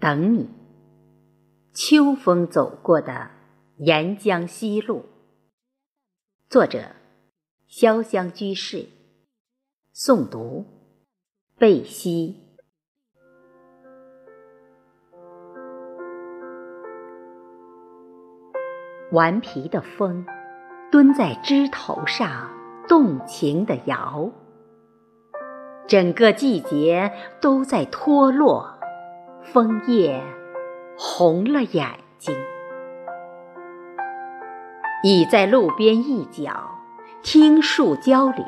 [0.00, 0.48] 等你。
[1.72, 3.30] 秋风走过的
[3.76, 5.04] 沿江西路。
[6.48, 6.92] 作者：
[7.68, 8.88] 潇湘居士。
[9.94, 10.64] 诵读：
[11.58, 12.36] 贝西。
[19.10, 20.26] 顽皮的风，
[20.92, 22.50] 蹲在枝头上，
[22.86, 24.30] 动情的摇。
[25.86, 27.10] 整个季节
[27.40, 28.77] 都在脱落，
[29.52, 30.22] 枫叶
[30.96, 31.86] 红了眼
[32.18, 32.36] 睛。
[35.02, 36.52] 倚在路边一角，
[37.22, 38.46] 听树交流，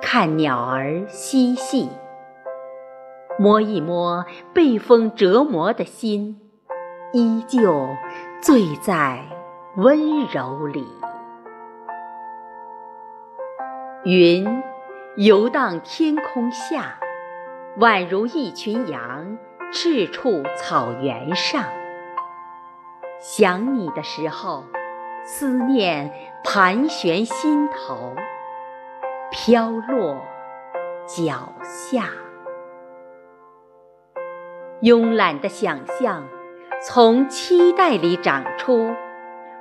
[0.00, 1.90] 看鸟儿嬉戏，
[3.38, 6.40] 摸一摸被风折磨的心，
[7.12, 7.88] 依旧
[8.40, 9.24] 醉在
[9.76, 10.86] 温柔里。
[14.04, 14.62] 云。
[15.16, 16.98] 游荡天空下，
[17.78, 19.38] 宛如一群羊，
[19.74, 21.64] 赤处草原上。
[23.18, 24.62] 想你的时候，
[25.24, 26.12] 思念
[26.44, 28.14] 盘旋心头，
[29.32, 30.22] 飘落
[31.08, 32.04] 脚下。
[34.80, 36.22] 慵懒的想象，
[36.80, 38.94] 从期待里长出，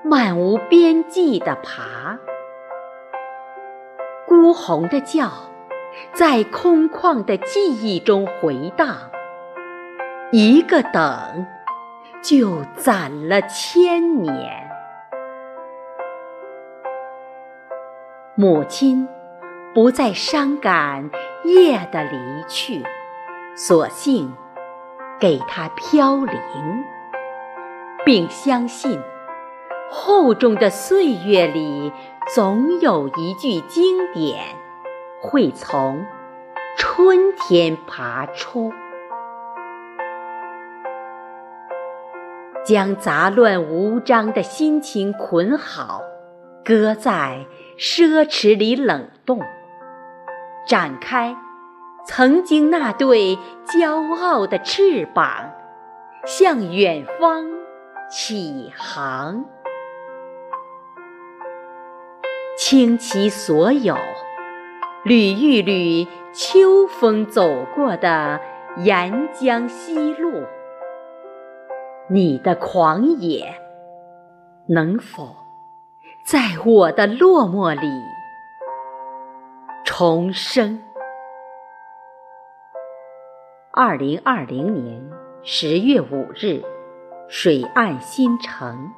[0.03, 2.19] 漫无边际的爬。
[4.28, 5.31] 孤鸿的叫，
[6.14, 9.09] 在空旷的记忆中回荡。
[10.36, 11.45] 一个等，
[12.23, 14.67] 就攒了千年。
[18.34, 19.08] 母亲
[19.75, 21.12] 不再伤感
[21.44, 22.81] 夜的离去，
[23.56, 24.34] 索性
[25.20, 26.84] 给他飘零，
[28.03, 29.00] 并相信。
[29.92, 31.94] 厚重的岁月里，
[32.34, 34.44] 总有一句经典
[35.22, 36.03] 会从
[36.75, 38.73] 春天爬出，
[42.64, 46.02] 将杂乱无章的心情捆好，
[46.64, 47.46] 搁在
[47.78, 49.41] 奢侈里冷冻，
[50.66, 51.35] 展开
[52.07, 55.51] 曾经那对骄傲的翅膀，
[56.25, 57.46] 向远方
[58.09, 59.44] 起航。
[62.57, 63.97] 倾其所有，
[65.03, 68.40] 捋一捋秋风走过的
[68.78, 70.44] 沿江西路。
[72.09, 73.56] 你的狂野，
[74.68, 75.38] 能否
[76.25, 77.88] 在我的落寞里
[79.86, 80.84] 重生？
[83.72, 85.02] 二零二零年
[85.44, 86.62] 十月五日，
[87.30, 88.92] 水岸新城。